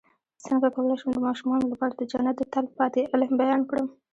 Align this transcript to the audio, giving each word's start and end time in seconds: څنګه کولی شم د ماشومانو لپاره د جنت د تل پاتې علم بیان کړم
څنګه 0.45 0.67
کولی 0.75 0.95
شم 1.01 1.09
د 1.13 1.19
ماشومانو 1.27 1.71
لپاره 1.73 1.93
د 1.95 2.01
جنت 2.11 2.35
د 2.37 2.41
تل 2.53 2.65
پاتې 2.77 3.01
علم 3.13 3.31
بیان 3.41 3.61
کړم 3.69 3.87